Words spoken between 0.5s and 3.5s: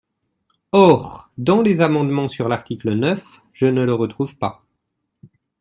Or dans les amendements sur l’article neuf,